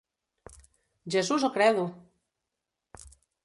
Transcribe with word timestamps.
Jesús 1.15 1.41
o 1.49 1.53
credo! 1.57 1.85